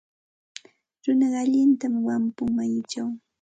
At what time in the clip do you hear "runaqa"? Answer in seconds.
1.03-1.39